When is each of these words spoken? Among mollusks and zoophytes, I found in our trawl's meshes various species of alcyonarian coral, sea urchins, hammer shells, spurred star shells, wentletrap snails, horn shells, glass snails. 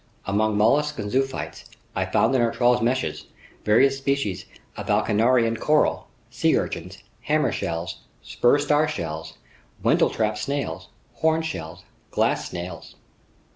Among 0.25 0.57
mollusks 0.57 0.97
and 0.97 1.11
zoophytes, 1.11 1.65
I 1.95 2.07
found 2.07 2.33
in 2.33 2.41
our 2.41 2.49
trawl's 2.51 2.81
meshes 2.81 3.27
various 3.63 3.99
species 3.99 4.45
of 4.75 4.87
alcyonarian 4.87 5.59
coral, 5.59 6.07
sea 6.31 6.57
urchins, 6.57 7.03
hammer 7.21 7.51
shells, 7.51 7.97
spurred 8.23 8.61
star 8.61 8.87
shells, 8.87 9.37
wentletrap 9.83 10.37
snails, 10.39 10.87
horn 11.13 11.43
shells, 11.43 11.83
glass 12.09 12.49
snails. 12.49 12.95